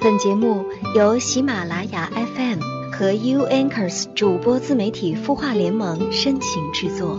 [0.00, 0.64] 本节目
[0.94, 2.60] 由喜马拉雅 FM
[2.92, 7.18] 和 U Anchors 主播自媒体孵化联盟深情制作。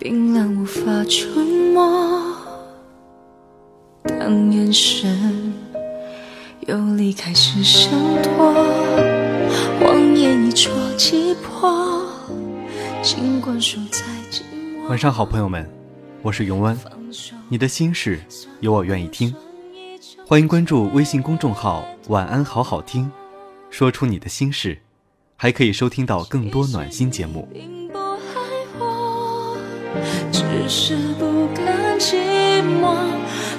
[0.00, 1.40] 冰冷无法触
[1.72, 2.34] 摸，
[4.02, 5.54] 当眼神
[6.66, 7.92] 又离开时闪
[8.24, 8.52] 躲，
[9.80, 12.02] 谎言一戳即破，
[13.02, 14.00] 尽管输在
[14.32, 14.88] 寂寞。
[14.88, 15.68] 晚上好，朋友们，
[16.26, 16.76] 我是永湾，
[17.48, 18.18] 你的心事
[18.58, 19.32] 有我愿意听，
[20.26, 23.08] 欢迎关注微信公众号“晚安好好听”，
[23.70, 24.76] 说出你的心事，
[25.36, 27.48] 还可以收听到更多暖心节目。
[30.32, 32.16] 只是不甘寂
[32.60, 32.96] 寞。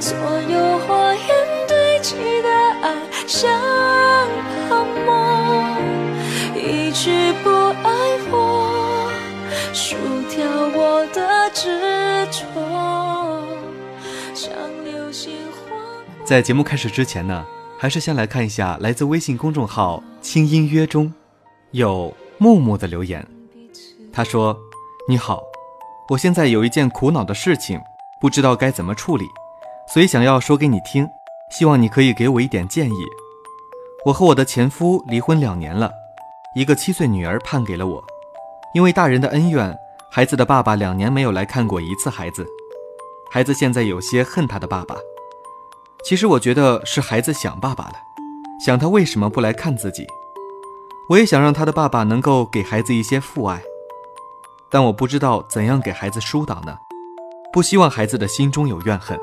[0.02, 0.18] 所
[0.52, 1.16] 有花
[16.28, 17.46] 在节目开始之前呢，
[17.80, 21.14] 还是先来看一下来自微信公众号“轻音约”中
[21.72, 23.26] 有木木的留言。
[24.12, 24.54] 他说
[25.08, 25.42] ：“你好，
[26.10, 27.80] 我现在有一件苦恼的事情，
[28.20, 29.24] 不知道该怎么处理，
[29.88, 31.08] 所以想要说给你听，
[31.50, 33.06] 希望你可以给我一点建议。
[34.06, 35.90] 我和我的前夫离婚两年了，
[36.58, 38.04] 一个七岁女儿判给了我，
[38.74, 39.74] 因为大人的恩怨，
[40.12, 42.46] 孩子的爸爸两年没有来看过一次孩子，
[43.32, 44.98] 孩子现在有些恨他的爸爸。
[46.08, 47.96] 其实我觉得是孩子想爸爸了，
[48.66, 50.08] 想他为什么不来看自己。
[51.10, 53.62] 我也想让他的爸爸能够给孩子一些父爱，
[54.72, 56.78] 但我不知道怎样给孩子疏导呢？
[57.52, 59.20] 不希望孩子的心中有怨恨。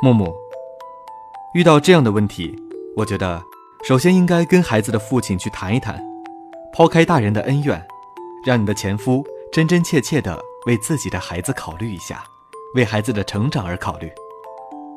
[0.00, 0.32] 木木，
[1.54, 2.56] 遇到这样的问题，
[2.98, 3.42] 我觉得
[3.82, 6.00] 首先应该跟孩子的父亲去谈一谈，
[6.72, 7.84] 抛开大人的恩怨，
[8.44, 12.24] 让你的前夫真真切切的为自己的孩子考虑一下，
[12.74, 14.10] 为孩子的成长而考虑，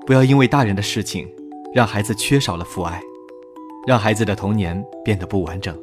[0.06, 1.32] 不要因为大人的事情，
[1.74, 3.00] 让孩子缺少了父爱，
[3.86, 5.78] 让孩子的童年变得不完整。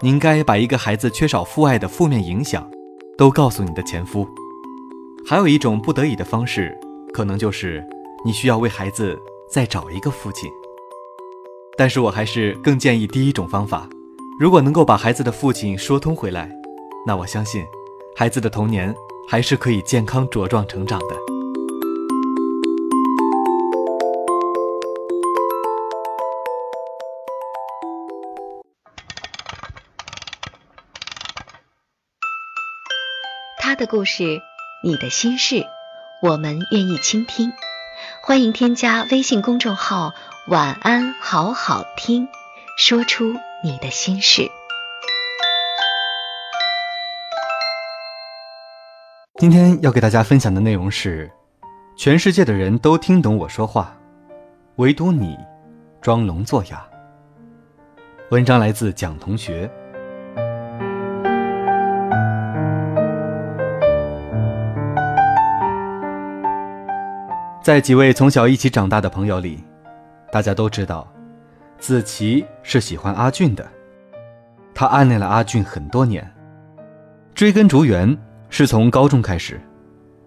[0.00, 2.70] 你应该把一个孩子缺少父爱的负面影响，
[3.18, 4.26] 都告诉你的前夫。
[5.26, 6.78] 还有一种不得已的方式，
[7.12, 7.84] 可能就是
[8.24, 9.18] 你需要为孩子
[9.50, 10.48] 再找一个父亲。
[11.76, 13.88] 但是我还是更建议第一种方法，
[14.38, 16.48] 如果能够把孩子的父亲说通回来，
[17.04, 17.64] 那我相信，
[18.18, 18.94] 孩子的童年
[19.28, 21.14] 还是可以健康茁壮成长的。
[33.58, 34.40] 他的故事，
[34.82, 35.66] 你的心事，
[36.22, 37.52] 我们愿意倾听。
[38.22, 40.14] 欢迎添加微信公众号
[40.48, 42.28] “晚安好好听”，
[42.80, 44.50] 说出你的心事。
[49.38, 51.30] 今天要给大家分享的内容是：
[51.94, 53.94] 全世界的人都听懂我说话，
[54.76, 55.36] 唯独你
[56.00, 56.82] 装聋作哑。
[58.30, 59.70] 文章来自蒋同学。
[67.62, 69.62] 在几位从小一起长大的朋友里，
[70.32, 71.06] 大家都知道，
[71.78, 73.68] 子琪是喜欢阿俊的。
[74.74, 76.26] 他暗恋了阿俊很多年，
[77.34, 78.16] 追根逐源
[78.48, 79.60] 是从高中开始。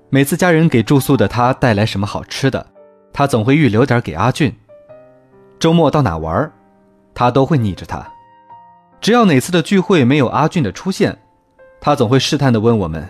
[0.09, 2.65] 每次家人给住宿的他带来什么好吃的，
[3.13, 4.55] 他总会预留点给阿俊。
[5.59, 6.51] 周末到哪玩，
[7.13, 8.07] 他都会腻着他。
[9.01, 11.17] 只要哪次的聚会没有阿俊的出现，
[11.79, 13.07] 他总会试探的问我们。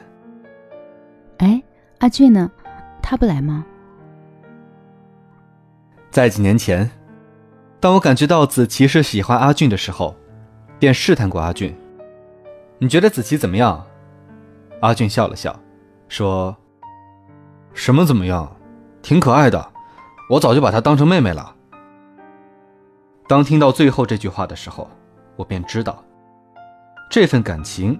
[1.37, 1.61] 哎，
[1.99, 2.51] 阿俊呢？
[3.01, 3.65] 他不来吗？
[6.11, 6.89] 在几年前，
[7.79, 10.15] 当我感觉到子琪是喜欢阿俊的时候，
[10.77, 11.75] 便试探过阿俊
[12.77, 13.83] ：“你觉得子琪怎么样？”
[14.81, 15.57] 阿俊笑了笑，
[16.07, 16.55] 说
[17.73, 18.55] ：“什么怎么样？
[19.01, 19.71] 挺可爱的，
[20.29, 21.55] 我早就把她当成妹妹了。”
[23.27, 24.89] 当听到最后这句话的时候，
[25.35, 26.03] 我便知道，
[27.09, 27.99] 这份感情，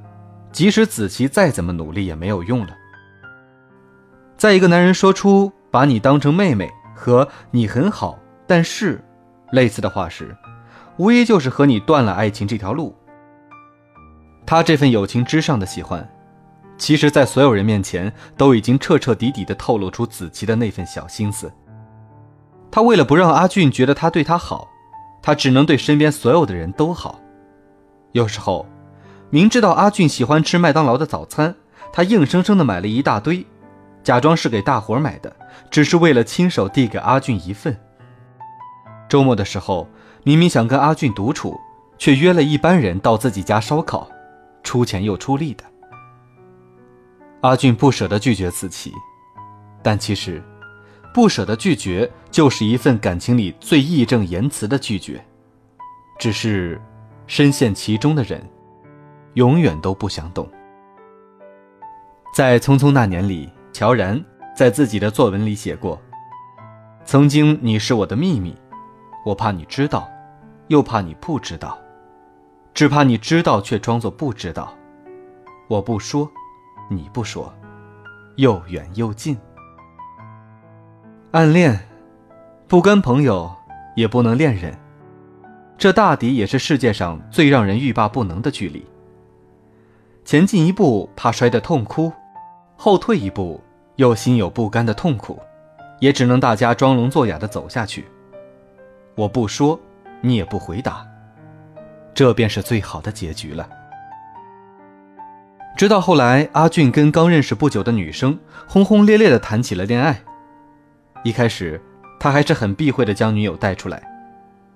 [0.51, 2.75] 即使子琪再怎么努力也没有用了。
[4.37, 6.69] 在一个男人说出把你当成妹妹。
[7.01, 9.01] 和你很好，但是
[9.53, 10.35] 类似的话时，
[10.97, 12.93] 无疑就是和你断了爱情这条路。
[14.45, 16.05] 他这份友情之上的喜欢，
[16.79, 21.51] 其实，在所有人面前都已经彻彻底底的透露出子琪的那份小心思。
[22.71, 24.67] 他为了不让阿俊觉得他对他好，
[25.21, 27.19] 他只能对身边所有的人都好。
[28.13, 28.65] 有时候，
[29.29, 31.53] 明知道阿俊喜欢吃麦当劳的早餐，
[31.91, 33.45] 他硬生生的买了一大堆。
[34.01, 35.35] 假装是给大伙买的，
[35.69, 37.77] 只是为了亲手递给阿俊一份。
[39.09, 39.85] 周末的时候，
[40.23, 41.59] 明明想跟阿俊独处，
[41.97, 44.09] 却约了一班人到自己家烧烤，
[44.63, 45.65] 出钱又出力的。
[47.41, 48.93] 阿俊不舍得拒绝子琪，
[49.81, 50.43] 但其实，
[51.13, 55.23] 不舍得拒绝就是一份感情里最义正言辞的拒绝。
[56.17, 56.81] 只是，
[57.27, 58.45] 深陷其中的人，
[59.35, 60.49] 永远都不想懂。
[62.33, 64.21] 在《匆匆那年》里，乔然
[64.53, 65.97] 在自己的作文里写过
[67.05, 68.53] ：“曾经你是我的秘密，
[69.25, 70.09] 我怕你知道，
[70.67, 71.79] 又怕你不知道，
[72.73, 74.73] 只怕你知道却装作不知道。
[75.69, 76.29] 我不说。”
[76.89, 77.53] 你不说，
[78.37, 79.37] 又远又近。
[81.31, 81.79] 暗恋，
[82.67, 83.49] 不跟朋友，
[83.95, 84.75] 也不能恋人。
[85.77, 88.83] 这大抵也是世界上最让人欲罢不能的距离。
[90.25, 92.11] 前进一步怕摔得痛哭，
[92.75, 93.61] 后退一步
[93.95, 95.39] 又心有不甘的痛苦，
[95.99, 98.05] 也只能大家装聋作哑的走下去。
[99.15, 99.79] 我不说，
[100.21, 101.05] 你也不回答，
[102.13, 103.69] 这便是最好的结局了。
[105.79, 108.37] 直到后来，阿俊跟刚认识不久的女生
[108.67, 110.21] 轰轰烈烈地谈起了恋爱。
[111.23, 111.81] 一开始，
[112.19, 114.03] 他还是很避讳地将女友带出来，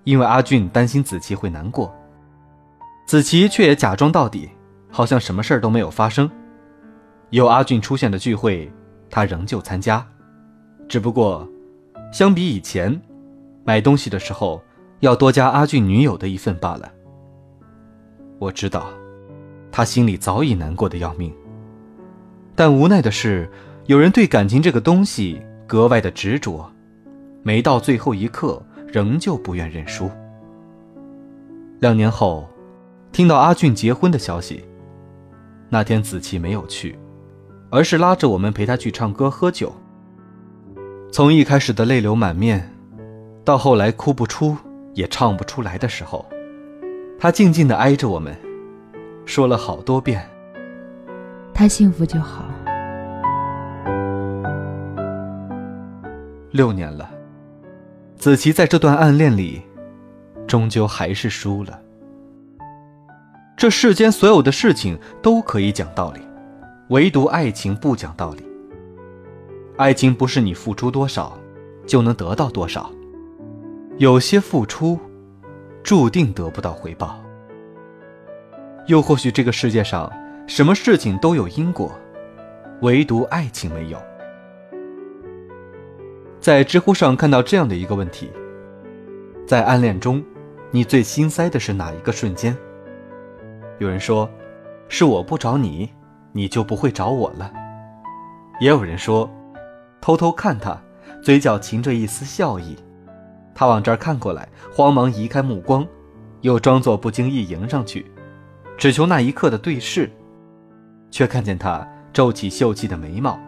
[0.05, 1.93] 因为阿俊担心子琪会难过。
[3.05, 4.49] 子琪却也假装到底，
[4.89, 6.31] 好像什么事儿都没有发生。
[7.31, 8.71] 有阿俊出现的聚会，
[9.09, 10.07] 他仍旧参加，
[10.87, 11.45] 只不过，
[12.13, 12.97] 相比以前，
[13.65, 14.63] 买东西的时候
[15.01, 16.89] 要多加阿俊女友的一份罢了。
[18.39, 18.87] 我知道。
[19.75, 21.33] 他心里早已难过的要命，
[22.53, 23.49] 但无奈的是，
[23.87, 26.71] 有人对感情这个东西格外的执着，
[27.41, 30.11] 没到最后一刻，仍旧不愿认输。
[31.79, 32.47] 两年后，
[33.11, 34.63] 听到阿俊结婚的消息，
[35.69, 36.95] 那天子琪没有去，
[37.71, 39.73] 而是拉着我们陪他去唱歌喝酒。
[41.11, 42.71] 从一开始的泪流满面，
[43.43, 44.55] 到后来哭不出
[44.93, 46.23] 也唱不出来的时候，
[47.19, 48.37] 他静静的挨着我们。
[49.25, 50.29] 说了好多遍，
[51.53, 52.45] 他幸福就好。
[56.51, 57.09] 六年了，
[58.15, 59.63] 子琪在这段暗恋里，
[60.45, 61.79] 终究还是输了。
[63.57, 66.19] 这世间所有的事情都可以讲道理，
[66.89, 68.43] 唯独爱情不讲道理。
[69.77, 71.35] 爱情不是你付出多少
[71.87, 72.91] 就能得到多少，
[73.97, 74.99] 有些付出，
[75.81, 77.22] 注定得不到回报。
[78.87, 80.11] 又或许这个世界上
[80.45, 81.91] 什么事情都有因果，
[82.81, 83.97] 唯独爱情没有。
[86.41, 88.29] 在知乎上看到这样的一个问题：
[89.47, 90.21] 在暗恋中，
[90.71, 92.55] 你最心塞的是哪一个瞬间？
[93.79, 94.29] 有人说，
[94.89, 95.89] 是我不找你，
[96.33, 97.51] 你就不会找我了。
[98.59, 99.29] 也有人说，
[100.01, 100.77] 偷偷看他，
[101.21, 102.75] 嘴角噙着一丝笑意，
[103.55, 105.87] 他往这儿看过来，慌忙移开目光，
[106.41, 108.05] 又装作不经意迎上去。
[108.77, 110.09] 只求那一刻的对视，
[111.09, 113.39] 却看见他皱起秀气的眉毛，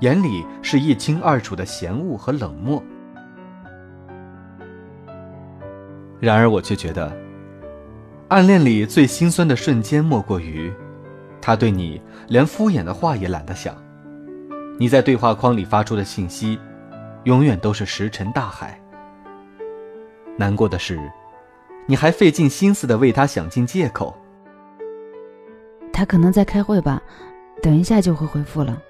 [0.00, 2.82] 眼里是一清二楚的嫌恶和冷漠。
[6.18, 7.14] 然而我却觉得，
[8.28, 10.72] 暗恋里最心酸的瞬间，莫过于
[11.42, 13.74] 他对你连敷衍的话也懒得想，
[14.78, 16.58] 你在对话框里发出的信息，
[17.24, 18.80] 永远都是石沉大海。
[20.36, 21.10] 难过的是，
[21.86, 24.16] 你还费尽心思的为他想尽借口。
[26.00, 27.02] 他可能在开会吧，
[27.62, 28.80] 等一下就会回复了。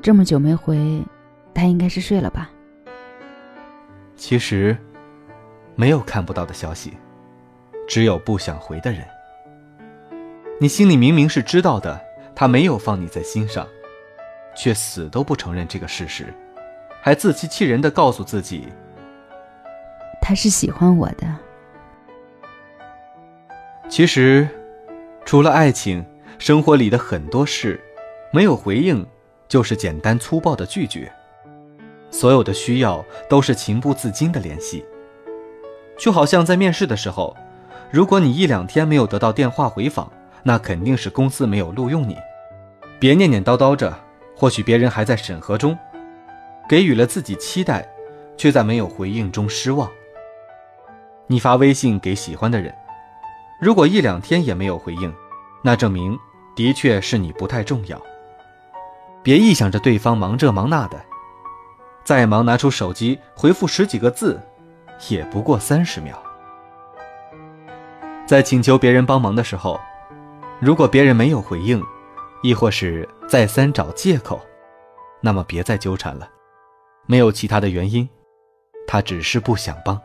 [0.00, 1.02] 这么久没回，
[1.52, 2.48] 他应该是睡了吧？
[4.14, 4.78] 其实，
[5.74, 6.96] 没有看不到的消息，
[7.88, 9.04] 只有不想回的人。
[10.60, 12.00] 你心里明明是知道的，
[12.32, 13.66] 他没有放你在心上，
[14.54, 16.32] 却死都不承认这个事实，
[17.02, 18.68] 还自欺欺人的告诉自己，
[20.22, 21.26] 他是喜欢我的。
[23.88, 24.48] 其实。
[25.30, 26.04] 除了爱情，
[26.40, 27.80] 生活里的很多事，
[28.32, 29.06] 没有回应，
[29.46, 31.08] 就是简单粗暴的拒绝。
[32.10, 34.84] 所有的需要都是情不自禁的联系。
[35.96, 37.36] 就好像在面试的时候，
[37.92, 40.10] 如果你一两天没有得到电话回访，
[40.42, 42.16] 那肯定是公司没有录用你。
[42.98, 43.96] 别念念叨叨着，
[44.34, 45.78] 或许别人还在审核中，
[46.68, 47.88] 给予了自己期待，
[48.36, 49.88] 却在没有回应中失望。
[51.28, 52.74] 你发微信给喜欢的人。
[53.60, 55.14] 如果一两天也没有回应，
[55.62, 56.18] 那证明
[56.56, 58.00] 的确是你不太重要。
[59.22, 60.98] 别臆想着对方忙这忙那的，
[62.02, 64.40] 再忙拿出手机回复十几个字，
[65.10, 66.18] 也不过三十秒。
[68.26, 69.78] 在请求别人帮忙的时候，
[70.58, 71.84] 如果别人没有回应，
[72.42, 74.40] 亦或是再三找借口，
[75.20, 76.26] 那么别再纠缠了，
[77.06, 78.08] 没有其他的原因，
[78.86, 80.00] 他只是不想帮。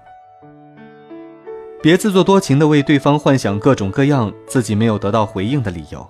[1.86, 6.10] 别自作多情的为对方幻想各种各样自己没有得到回应的理由。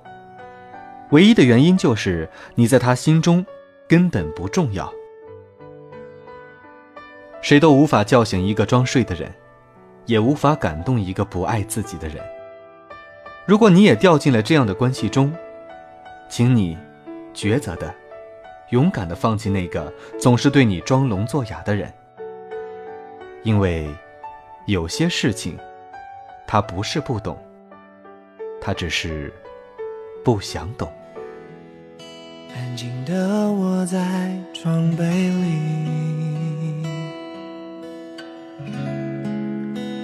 [1.10, 3.46] 唯一的原因就是你在他心中
[3.86, 4.90] 根本不重要。
[7.42, 9.30] 谁都无法叫醒一个装睡的人，
[10.06, 12.24] 也无法感动一个不爱自己的人。
[13.46, 15.30] 如果你也掉进了这样的关系中，
[16.30, 16.78] 请你
[17.34, 17.94] 抉择的、
[18.70, 21.92] 勇敢的放弃那个总是对你装聋作哑的人，
[23.44, 23.90] 因为
[24.68, 25.56] 有些事情，
[26.48, 27.38] 他不是不懂，
[28.60, 29.32] 他只是
[30.24, 30.92] 不想懂。
[32.56, 36.84] 安静的窝在床被里，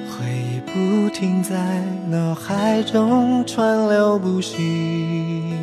[0.08, 5.56] 回忆不停在脑海中川流不息，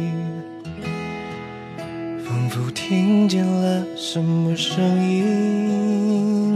[2.26, 6.48] 仿佛听见了什么声音。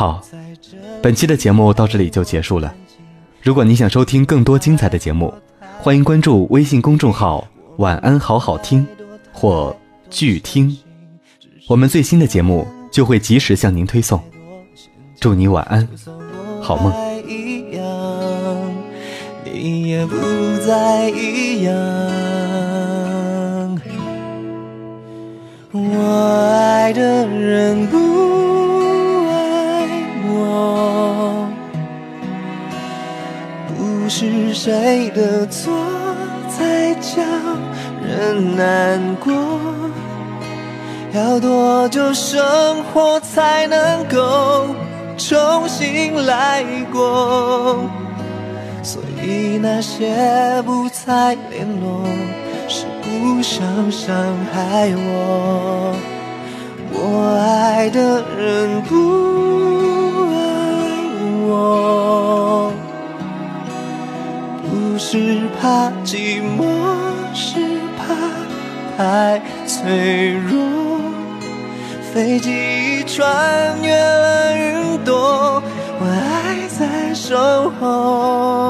[0.00, 0.18] 好
[1.02, 2.74] 本期的节目到这里就结束了。
[3.42, 5.30] 如果你想收听更多精彩的节目，
[5.78, 8.86] 欢迎关注微信公众号“晚安好好听”
[9.30, 9.76] 或
[10.08, 10.74] “剧听”，
[11.68, 14.18] 我们最新的节目就会及时向您推送。
[15.20, 15.86] 祝你晚安，
[16.62, 16.90] 好梦。
[19.44, 20.16] 你也不
[20.66, 21.74] 再一样。
[25.72, 28.19] 我爱的人不
[34.52, 35.72] 是谁的错
[36.48, 37.22] 才叫
[38.04, 39.32] 人难过。
[41.12, 44.74] 要多久生活才能够
[45.16, 47.78] 重新来过？
[48.82, 52.02] 所以那些不再联络，
[52.66, 54.16] 是不想伤
[54.52, 55.94] 害我。
[56.92, 59.79] 我爱的人不
[65.12, 66.62] 是怕寂寞，
[67.34, 67.58] 是
[67.98, 68.14] 怕
[68.96, 70.56] 太脆弱。
[72.14, 75.60] 飞机穿越了云朵，
[75.98, 77.36] 我还在守
[77.80, 78.69] 候。